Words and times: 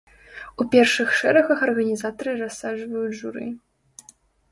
У 0.63 0.65
першых 0.75 1.07
шэрагах 1.19 1.59
арганізатары 1.67 2.31
рассаджваюць 2.39 3.19
журы. 3.21 3.45